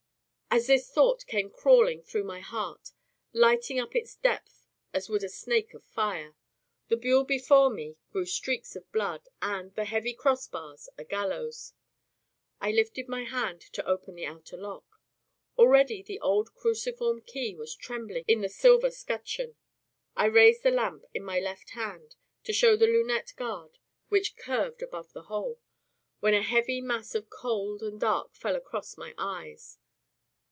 As 0.53 0.67
this 0.67 0.89
thought 0.91 1.25
came 1.27 1.49
crawling 1.49 2.03
through 2.03 2.25
my 2.25 2.41
heart, 2.41 2.89
lighting 3.31 3.79
up 3.79 3.95
its 3.95 4.17
depth 4.17 4.67
as 4.93 5.07
would 5.07 5.23
a 5.23 5.29
snake 5.29 5.73
of 5.73 5.81
fire, 5.85 6.35
the 6.89 6.97
buhl 6.97 7.23
before 7.23 7.69
me 7.69 7.95
grew 8.11 8.25
streaks 8.25 8.75
of 8.75 8.91
blood, 8.91 9.29
and 9.41 9.73
the 9.75 9.85
heavy 9.85 10.13
crossbars 10.13 10.89
a 10.97 11.05
gallows. 11.05 11.71
I 12.59 12.71
lifted 12.73 13.07
my 13.07 13.23
hand 13.23 13.61
to 13.61 13.87
open 13.89 14.15
the 14.15 14.25
outer 14.25 14.57
lock. 14.57 14.83
Already 15.57 16.03
the 16.03 16.19
old 16.19 16.53
cruciform 16.53 17.21
key 17.21 17.55
was 17.55 17.73
trembling 17.73 18.25
in 18.27 18.41
the 18.41 18.49
silver 18.49 18.91
scutcheon. 18.91 19.55
I 20.17 20.25
raised 20.25 20.63
the 20.63 20.69
lamp 20.71 21.05
in 21.13 21.23
my 21.23 21.39
left 21.39 21.69
hand 21.69 22.17
to 22.43 22.51
show 22.51 22.75
the 22.75 22.87
lunette 22.87 23.31
guard 23.37 23.79
which 24.09 24.35
curved 24.35 24.81
above 24.81 25.13
the 25.13 25.23
hole, 25.31 25.61
when 26.19 26.33
a 26.33 26.41
heavy 26.43 26.81
mass 26.81 27.15
all 27.15 27.21
cold 27.21 27.81
and 27.81 27.97
dark 28.01 28.33
fell 28.35 28.57
across 28.57 28.97
my 28.97 29.13
eyes. 29.17 29.77